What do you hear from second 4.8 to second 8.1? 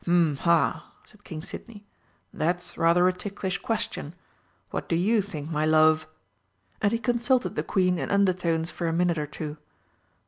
do you think, my love?" and he consulted the Queen in